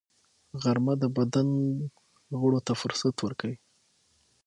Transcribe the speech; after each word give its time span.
غرمه 0.61 0.93
د 1.01 1.03
بدن 1.17 1.47
غړو 2.39 2.59
ته 2.67 2.73
فرصت 2.81 3.15
ورکوي 3.21 3.57